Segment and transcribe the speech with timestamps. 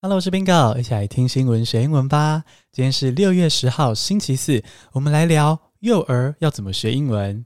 [0.00, 2.44] Hello，我是冰哥一起来听新闻学英文吧。
[2.70, 7.44] 今天是六月十号，星期四，我们来聊幼儿要怎么学英文。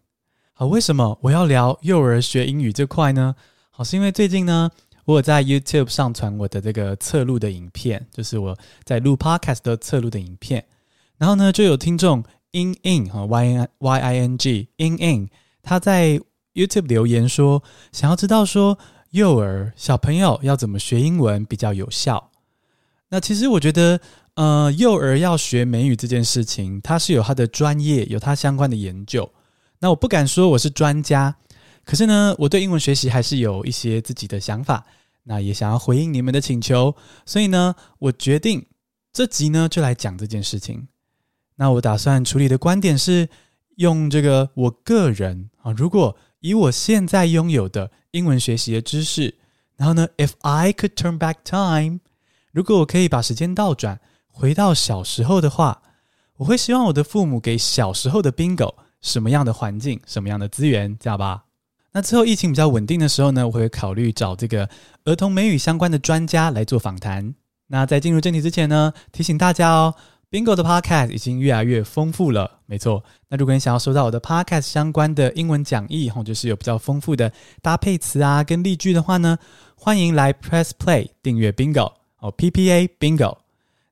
[0.53, 3.35] 好，为什么我要聊幼儿学英语这块呢？
[3.71, 4.71] 好，是因为最近呢，
[5.07, 10.63] 我有在 YouTube 上传我的这个侧录的影片，就是我在录 Podcast 的侧录的影片。
[11.17, 15.31] 然后呢，就有听众 In In 哈 Y N Y I N G In In，
[15.63, 16.21] 他在
[16.53, 17.63] YouTube 留言说，
[17.93, 18.79] 想要知道说
[19.13, 22.32] 幼儿小朋友要怎么学英文比较有效。
[23.13, 24.01] 那其实我觉得，
[24.37, 29.31] 呃，幼儿要学美语这件事情，它是有它的专业，有它相关的研究。
[29.81, 31.37] 那我不敢说我是专家，
[31.85, 34.87] 可是呢，我对英文学习还是有一些自己的想法。
[35.25, 38.65] 那也想要回应你们的请求，所以呢，我决定
[39.13, 40.89] 这集呢就来讲这件事情。
[41.57, 43.29] 那我打算处理的观点是
[43.77, 49.35] 用这个我个人啊，如果以我现在拥有的英文学习的知识，
[49.77, 52.01] 然后呢，if I could turn back time。
[52.53, 53.99] 如果我可以把时间倒转，
[54.29, 55.83] 回到小时候的话，
[56.37, 61.45] 我会希望我的父母给小时候的 Bingo 什么样的环境、什么样的资源，知道吧？
[61.93, 64.69] 那之后疫情比较稳定的时候呢，我会考虑找这个
[65.05, 67.35] 儿童美语相关的专家来做访谈。
[67.69, 69.95] 那在进入正题之前呢，提醒大家哦
[70.31, 73.03] ，Bingo 的 Podcast 已经越来越丰富了，没错。
[73.29, 79.39] 那如果你想要收到我的 Podcast 相关的英文讲义，或者是有比较丰富的搭配词啊跟例句的话呢，
[79.75, 82.02] 欢迎来 Press Play 订阅 Bingo。
[82.23, 83.37] 哦，PPA Bingo，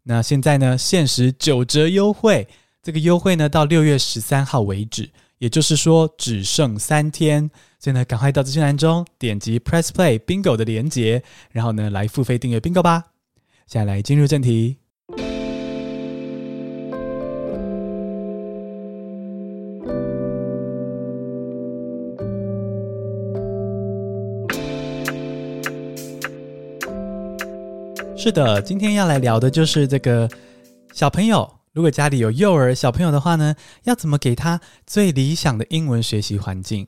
[0.04, 2.46] 那现在呢，限时九折优惠，
[2.80, 7.50] 这个优惠呢到六月十三号为止，也就是说只剩三天，
[7.80, 13.06] 所以呢，赶快到资讯栏中点击 Press Play Bingo 的连接，然后呢来付费订阅 Bingo 吧。
[13.66, 14.79] 现在来进入正题。
[28.30, 30.30] 是的，今天要来聊的就是这个
[30.92, 36.86] 小朋友，如果家里有幼儿小朋友的话呢，要怎么给他最理想的英文学习环境？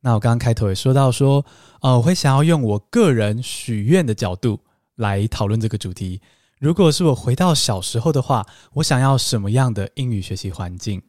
[0.00, 1.46] 那我刚刚开头也说到说，
[1.80, 4.62] 呃，我会想要用我个人许愿的角度
[4.96, 6.20] 来讨论这个主题。
[6.58, 11.00] 如果是我回到小时候的话，我想要什么样的英语学习环境？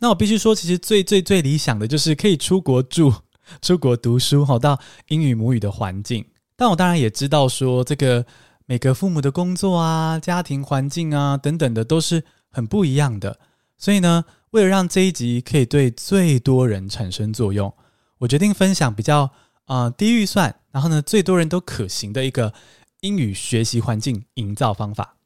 [0.00, 3.14] 那我必须说，其实最最最理想的就是可以出国住、
[3.60, 6.26] 出国读书，好到英语母语的环境。
[6.56, 8.24] 但我当然也知道，说这个
[8.66, 13.38] 每个父母的工作啊、家庭环境啊等等的都是很不一样的。
[13.76, 17.74] 所以呢，为了让这一集可以对最多人产生作用，
[18.18, 19.30] 我决定分享比较
[19.64, 22.52] 啊、低预算，然后呢最多人都可行的一个
[23.00, 25.16] 英语学习环境营造方法。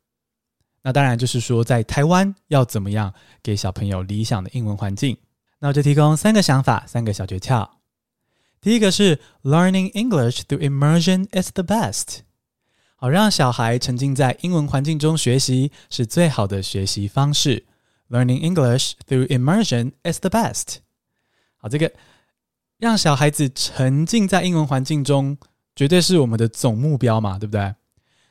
[0.82, 3.12] 那当然就是说，在台湾要怎么样
[3.42, 5.16] 给小朋友理想的英文环境？
[5.58, 7.68] 那我就提供三个想法，三个小诀窍。
[8.60, 12.20] 第一个是 Learning English through immersion is the best。
[12.96, 17.64] 好，让小孩沉浸在英文环境中学习是最好的学习方式。
[18.08, 20.76] Learning English through immersion is the best。
[21.58, 21.92] 好，这个
[22.78, 25.36] 让小孩子沉浸在英文环境中，
[25.74, 27.74] 绝对是我们的总目标嘛，对不对？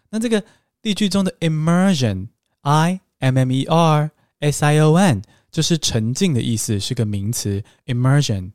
[0.10, 0.44] 那这个
[0.82, 5.22] 例句中的 immersion，I M M E R S I O N，
[5.52, 8.52] 就是沉浸的意思，是个名词，immersion。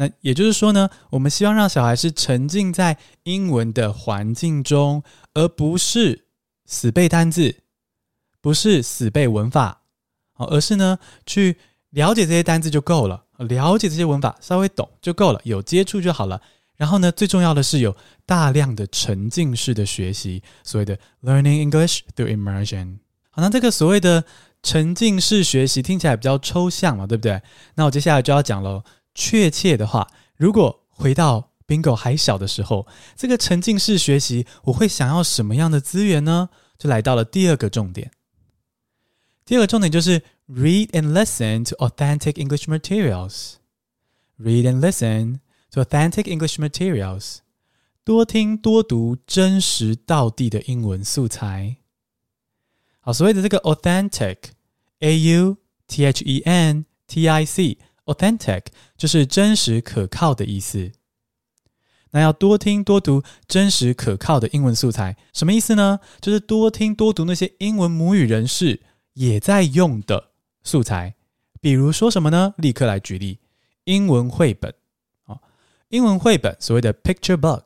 [0.00, 5.02] 那也就是说呢，我们希望让小孩是沉浸在英文的环境中，
[5.34, 6.26] 而不是
[6.66, 7.56] 死背单字，
[8.40, 9.82] 不是死背文法，
[10.36, 11.56] 而是呢去
[11.90, 16.40] 了解这些单字就够了，了解这些文法稍微懂就够了，有接触就好了。
[16.76, 22.98] 然后呢，最重要的是有大量的沉浸式的学习，所谓的 learning English through immersion。
[23.30, 24.24] 好，那这个所谓的
[24.62, 27.42] 沉浸式学习听起来比较抽象嘛，对不对？
[27.74, 28.84] 那我接下来就要讲喽。
[29.14, 32.86] 确切的话，如果回到 Bingo 还小的时候，
[33.16, 36.50] 这个沉浸式学习，我会想要什么样的资源呢？
[36.78, 38.12] 就来到了第二个重点。
[39.44, 43.54] 第二个重点就是 read and listen to authentic English materials。
[44.38, 45.40] read and listen
[45.72, 47.38] to authentic English materials。
[48.04, 51.78] 多听多读真实到地的英文素材。
[53.00, 55.56] 好，所谓的这个 authentic，a u
[55.86, 57.78] t h e n t i c。
[58.08, 58.62] Authentic
[58.96, 60.92] 就是真实可靠的意思。
[62.10, 66.00] 那要多听多读真实可靠的英文素材，什么意思呢？
[66.18, 68.80] 就是多听多读那些英文母语人士
[69.12, 70.30] 也在用的
[70.62, 71.16] 素材。
[71.60, 72.54] 比如说什么呢？
[72.56, 73.38] 立刻来举例：
[73.84, 74.72] 英文绘本
[75.26, 75.36] 啊，
[75.90, 77.62] 英文绘本所谓的 picture book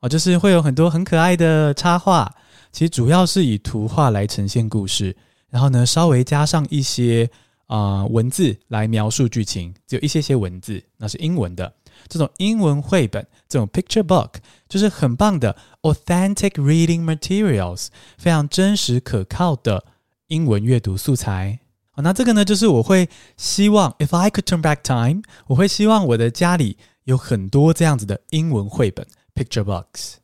[0.00, 2.30] 啊，就是会有很多很可爱的插画，
[2.72, 5.16] 其实主要是以图画来呈现故事，
[5.48, 7.30] 然后呢，稍微加上一些。
[7.66, 11.72] 啊、文字来描述剧情，只有一些些文字，那是英文的。
[12.08, 14.34] 这种英文绘本，这种 picture book，
[14.68, 17.88] 就是很棒的 authentic reading materials，
[18.18, 19.84] 非常真实可靠的
[20.26, 21.60] 英文阅读素材。
[21.92, 30.14] 好，那这个呢，就是我会希望，if I could turn back time，我会希望我的家里有很多这样子的英文绘本 picture books，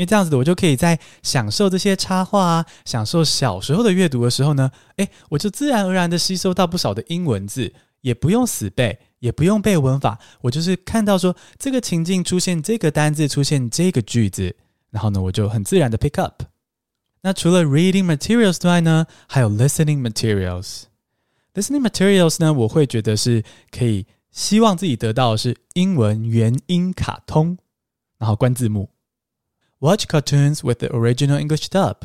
[0.00, 8.98] 因为这样子的，我就可以在享受这些插画啊，享受小时候的阅读的时候呢，诶，我就自然而然的吸收到不少的英文字，也不用死背。
[9.20, 14.56] 也不用背文法，我就是看到说这个情境出现这个单字，出现这个句子，
[14.88, 16.42] 然后呢，我就很自然的 pick up。
[17.20, 20.84] 那除了 reading materials 之外呢，还有 listening materials。
[21.52, 27.58] listening materials 呢，我会觉得是可以希望自己得到的是英文原音卡通，
[28.16, 28.88] 然后关字幕。
[29.82, 32.04] Watch cartoons with the original English dub.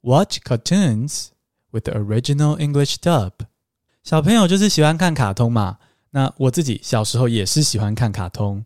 [0.00, 1.28] Watch cartoons
[1.70, 3.32] with the original English dub.
[4.02, 5.76] 小朋友就是喜欢看卡通嘛。
[6.12, 8.64] 那我自己小时候也是喜欢看卡通，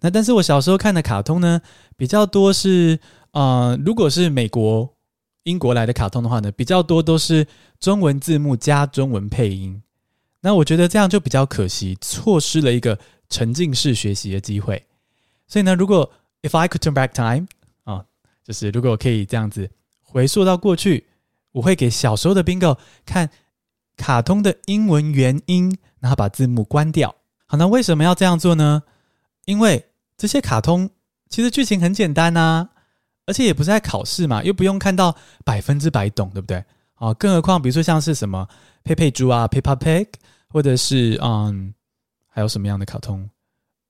[0.00, 1.60] 那但是我小时候看的卡通呢，
[1.98, 2.98] 比较多是，
[3.32, 4.96] 呃，如果是美国、
[5.42, 7.46] 英国来的卡通的话呢，比较多都是
[7.78, 9.82] 中文字幕加中文配音。
[10.40, 12.98] 那我觉得这样就比较可惜，错失了一个
[13.28, 14.82] 沉浸式学习的机会。
[15.46, 16.10] 所以呢，如果
[16.42, 17.46] if I could turn back time
[17.84, 18.04] 啊，
[18.44, 19.70] 就是如果我可以这样子
[20.02, 21.06] 回溯到过去，
[21.52, 23.30] 我会给小时候的 Bingo 看
[23.96, 25.76] 卡通的英文原音。
[26.00, 27.14] 然后把字幕关掉。
[27.44, 28.82] 好，那为什么要这样做呢？
[29.44, 29.84] 因为
[30.16, 30.88] 这些卡通
[31.28, 32.70] 其实剧情很简单呐，
[33.26, 35.14] 而且也不是在考试嘛，又不用看到
[35.44, 36.64] 百分之百懂，对不对？
[36.94, 38.48] 啊，更何况比如说像是什么
[38.82, 40.06] 佩佩猪啊，Peppa Pig，
[40.48, 41.74] 或者是嗯，
[42.30, 43.28] 还有什么样的卡通？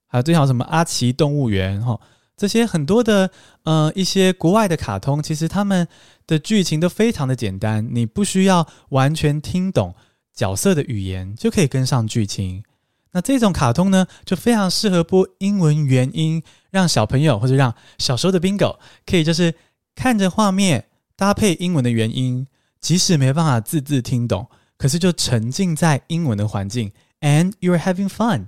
[0.07, 1.97] 还有最好什么阿奇动物园哈，
[2.41, 3.29] 这些很多的
[3.65, 5.87] 呃一些国外的卡通，其实他们
[6.25, 9.93] 的剧情都非常的简单，你不需要完全听懂。
[10.33, 12.63] 角色的语言就可以跟上剧情，
[13.11, 16.41] 那这种卡通呢，就非常适合播英文原音，
[16.71, 19.53] 让小朋友或者让小时候的 Bingo 可以就是
[19.93, 20.85] 看着画面
[21.15, 22.47] 搭配英文的原音，
[22.79, 24.47] 即使没办法字字听懂，
[24.79, 28.47] 可是就沉浸在英文的环境，and you're having fun.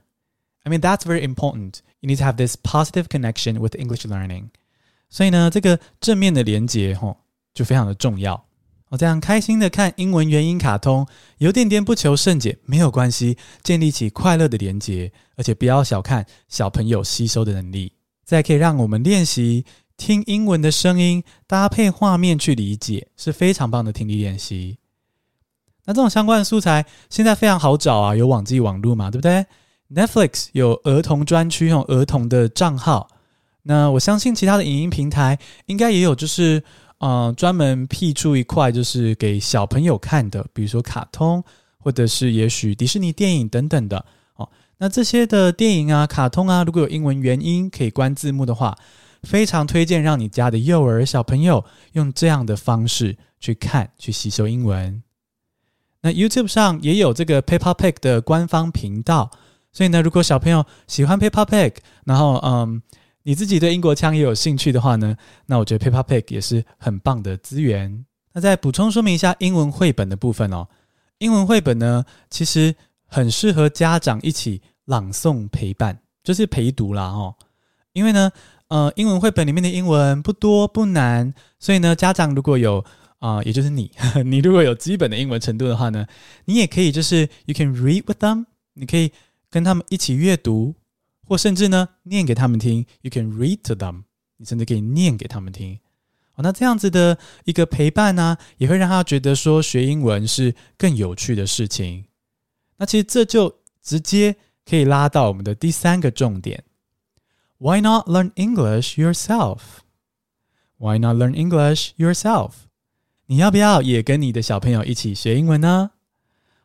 [0.63, 1.75] I mean that's very important.
[2.03, 4.49] You need to have this positive connection with English learning.
[5.09, 7.15] 所以呢，这个正面的连接吼
[7.53, 8.45] 就非常的重要。
[8.89, 11.07] 我这样开心的看英文原音卡通，
[11.37, 17.93] 有点点不求甚解，没有关系，建立起快乐的连接，而且不要小看小朋友吸收的能力。
[18.25, 19.65] 再可以让我们练习
[19.95, 24.77] 听英文的声音，搭配画面去理解，是非常棒的听力练习。
[25.85, 29.45] 那这种相关的素材现在非常好找啊，有网际网路嘛，对不对
[29.95, 33.07] ？Netflix 有儿童专区，用儿童的账号。
[33.63, 35.37] 那我相信其他的影音平台
[35.67, 36.63] 应该也有，就是。
[37.05, 41.43] 嗯、专门辟出一块就是给小朋友看的，比如说卡通，
[41.77, 44.05] 或者是也许迪士尼电影等等的
[44.37, 44.47] 哦。
[44.77, 48.77] 那这些的电影啊、卡通啊，如果有英文原音可以关字幕的话，
[49.23, 55.03] 非常推荐让你家的幼儿小朋友用这样的方式去看、去吸收英文。
[56.03, 59.29] 那 YouTube 上也有这个 Peppa Pig 的官方频道，
[59.73, 61.73] 所以呢，如果小朋友喜欢 Peppa Pig，
[62.05, 62.81] 然后嗯。
[63.25, 65.15] 你自己对英国腔也有兴趣的话呢，
[65.45, 68.05] 那我觉得 Peppa Pig 也是很棒的资源。
[68.33, 70.67] 那再补充说明一下英文绘本的部分哦。
[71.19, 72.75] 英文绘本呢，其实
[73.05, 77.33] 很适合家长一起朗诵陪伴，就是陪读啦哦。
[77.93, 78.29] 因为呢，
[78.67, 82.83] 呃，英文绘本里面的英文不多不难，所以呢，家长如果有
[83.19, 83.89] 啊、也就是你，
[84.25, 86.05] 你如果有基本的英文程度的话呢，
[86.43, 89.13] 你也可以就是 You can read with them，你可以
[89.53, 90.73] 跟他们一起阅读。
[91.25, 94.03] 或甚至呢，念给他们听，You can read to them。
[94.35, 95.79] 你甚至可以念给他们听。
[96.35, 102.05] 哦，那这样子的一个陪伴呢，也会让他觉得说学英文是更有趣的事情。
[102.75, 104.35] 那其实这就直接
[104.69, 106.65] 可以拉到我们的第三个重点
[107.57, 112.51] ：Why not learn English yourself？Why not learn English yourself？
[113.27, 115.91] 你要不要也跟你的小朋友一起学英文呢？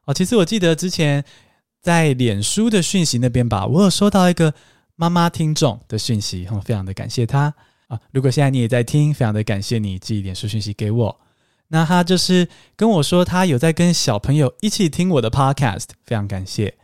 [0.06, 1.24] 哦，其实我记得之前。
[1.88, 4.52] 在脸书的讯息那边吧，我有收到一个
[4.94, 7.54] 妈妈听众的讯息，我非常的感谢她
[7.86, 7.98] 啊！
[8.12, 11.20] 如果现在你也在听，非常的感谢你寄脸书讯息给我。
[11.68, 16.74] 那她就是跟我说，她有在跟小朋友一起听我的 podcast，非常感谢。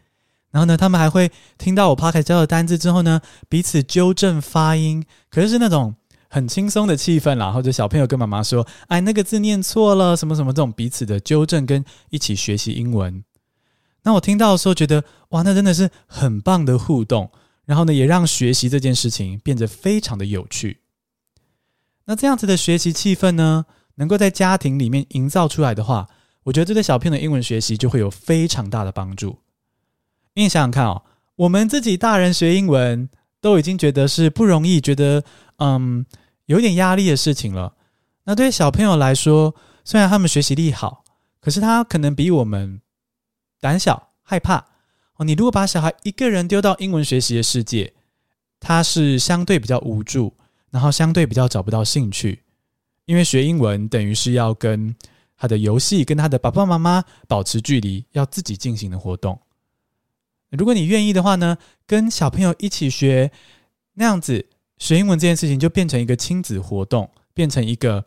[0.51, 3.21] 然后呢，他们还会听到我 podcast 教的单字之后呢，
[3.51, 5.95] 彼此纠正发音，可是是那种
[6.31, 7.53] 很轻松的气氛啦。
[7.53, 13.23] 或者小朋友跟妈妈说：“哎，那个字念错了，什么什么。”这种彼此的纠正跟一起学习英文。
[14.05, 17.31] 那我听到的时候觉得，哇，那真的是很棒的互动，
[17.65, 20.81] 然后呢，也让学习这件事情变得非常的有趣。
[22.05, 26.07] 那这样子的学习气氛呢，能够在家庭里面营造出来的话，
[26.43, 29.39] 我觉得这对小朋友的英文学习就会有非常大的帮助。
[30.35, 31.03] 因为想想看哦，
[31.37, 33.09] 我们自己大人学英文
[33.41, 35.25] 都已经觉得是不容易，觉得
[35.57, 36.05] 嗯
[36.45, 37.75] 有点压力的事情了。
[38.25, 41.05] 那对小朋友来说，虽然他们学习力好，
[41.41, 42.81] 可是他可能比我们
[43.61, 44.67] 胆小害怕
[45.17, 45.25] 哦。
[45.25, 47.93] 你如果把小孩一个人丢到英文学习的世界，
[48.61, 50.35] 他是相对比较无助，
[50.71, 52.43] 然后相对比较找不到兴趣，
[53.05, 54.95] 因为学英文等于是要跟
[55.37, 59.39] 他的游戏跟他的爸爸妈妈保持距离，要自己进行的活动。
[60.51, 63.33] 如果你愿意的话呢，跟小朋友一起学，
[63.95, 64.47] 那样子
[64.79, 68.05] 学英文这件事情就变成一个亲子活动，变成一个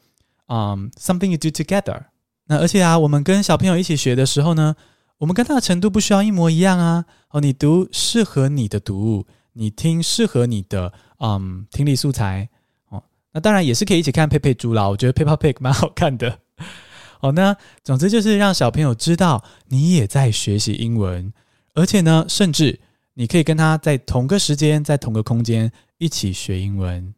[0.47, 2.05] 嗯、something you do together。
[2.45, 4.75] 那而且啊，我们跟小朋友一起学的时候呢，
[5.17, 7.05] 我们跟他的程度不需要一模一样啊。
[7.29, 12.47] 哦，你读适合你的读物，你听适合你的嗯、听力素材
[12.89, 13.03] 哦。
[13.31, 16.39] 那当然也是可以一起看佩佩猪啦，我觉得 Peppa Pig 蛮好看的。
[17.21, 21.33] 哦，那总之就是让小朋友知道你也在学习英文。
[21.73, 22.79] 而且呢，甚至
[23.15, 27.13] 你可以跟他在同个时间、在同个空间一起学英文，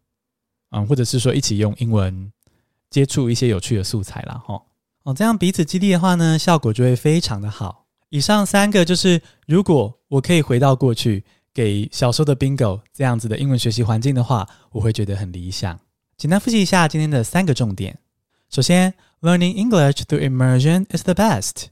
[0.71, 2.31] 嗯，或者是说一起用英文
[2.89, 4.41] 接触一些有趣的素材啦。
[4.45, 4.61] 哈。
[5.03, 7.87] 哦，这样彼此激励的话呢，效果就会非常的好。
[8.09, 11.23] 以上三个就是，如果我可以回到过去，
[11.53, 15.79] 给小时候的 Bingo 这样子的英文学习环境的话，我会觉得很理想。
[16.17, 17.99] 简单复习一下今天的三个重点。
[18.49, 21.67] 首先，Learning English through immersion is the best。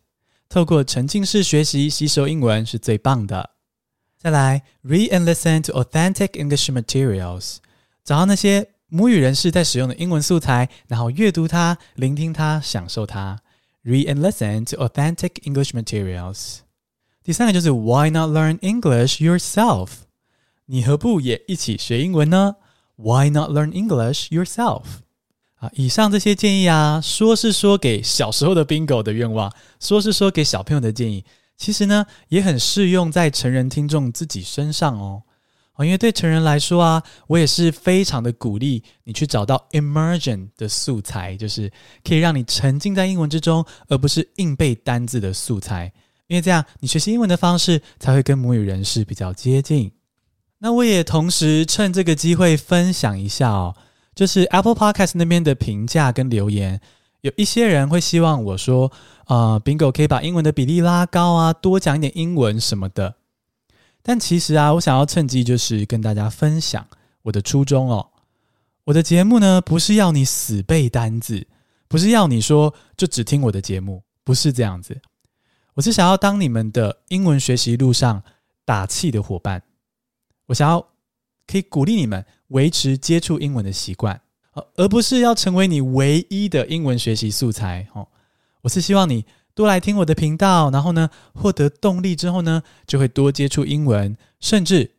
[0.47, 3.49] 透过沉浸式学习吸收英文是最棒的。
[4.17, 7.57] 再来，read and listen to authentic English materials，
[8.03, 13.39] 找到那些母语人士在使用的英文素材，然后阅读它、聆听它、享受它。
[13.86, 16.58] Read and listen to authentic English materials。
[17.24, 19.88] 第三个就是 Why not learn English yourself？
[20.66, 22.56] 你何不也一起学英文呢？
[22.96, 24.82] Why not learn English yourself？
[25.56, 31.24] 啊，以上这些建议啊，说是说给小时候的 Bingo 的愿望，说是说给小朋友的建议，
[31.56, 35.22] 其实呢，也很适用在成人听众自己身上哦。
[35.85, 41.71] 因为对成人来说啊，我也是非常的鼓励你去找到 immersion 的素材，就是
[42.03, 45.91] 可以让你沉浸在英文之中，而不是硬背单字的素材。
[46.27, 49.91] 因为这样，你学习英文的方式才会跟母语人士比较接近。
[50.59, 53.75] 那我也同时趁这个机会分享一下哦。
[54.15, 56.81] 就是 Apple Podcast 那边的评价跟留言，
[57.21, 58.91] 有一些人会希望我说，
[59.27, 63.13] 呃，Bingo 可以把英文的比例拉高啊，多讲一点英文什么的。
[64.07, 66.87] 但其实啊，我想要趁机就是跟大家分享
[67.23, 68.07] 我的初衷哦。
[68.85, 71.45] 我的节目呢，不是要你死背单字，
[71.89, 74.97] 不是要你说就只听我的节目，不是这样子。
[75.73, 78.23] 我是想要当你们的英文学习路上
[78.63, 79.61] 打气的伙伴，
[80.45, 80.87] 我想要。
[81.49, 84.19] 可以鼓励你们维持接触英文的习惯，
[84.75, 87.87] 而不是要成为你唯一的英文学习素材。
[87.93, 88.05] 哦，
[88.59, 89.23] 我是希望你
[89.57, 94.91] 多来听我的频道，然后呢，获得动力之后呢，就会多接触英文，甚至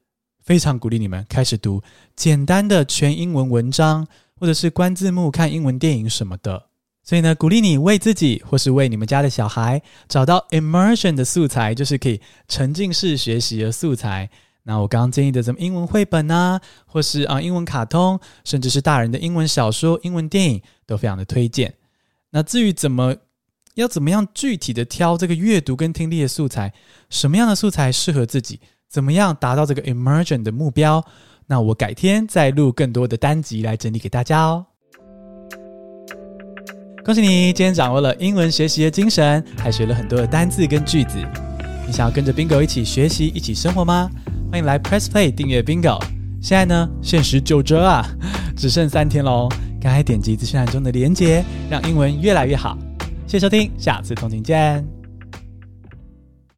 [0.43, 1.81] 非常鼓励你们开始读
[2.17, 6.61] 简单的全英文文章，或者是关字幕看英文电影什么的。
[7.05, 14.29] 所以呢，鼓励你为自己或是为你们家的小孩找到 immersion 的素材，就是可以沉浸式学习的素材。
[14.65, 21.73] 那我刚刚建议的什么英文绘本啊，或是啊英文卡通，甚至是大人的英文小说、英文电影，都非常的推荐。
[22.31, 23.15] 那至于怎么
[23.81, 26.73] 要怎么样具体的挑这个阅读跟听力的素材，
[27.11, 28.59] 什么样的素材适合自己，
[28.91, 31.05] 怎么样达到这个 immersion 的目标，
[31.47, 34.67] 那我改天再录更多的单集来整理给大家哦。
[37.05, 41.17] 恭喜你，今天掌握了英文学习的精神，还学了很多的单字跟句子。
[41.87, 44.11] 你想要跟着 Bingo 一起学习、一起生活吗？
[44.51, 46.03] 欢迎来 Press Play 订阅 Bingo。
[46.43, 48.05] 现在呢，限时九折啊，
[48.57, 49.49] 只剩三天喽！
[49.81, 52.77] 赶快点击资讯栏中的链接，让英文越来越好。
[53.29, 54.98] 谢谢收听，下次同频见。